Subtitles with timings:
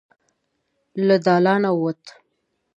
[1.07, 2.13] له دالانه ووته.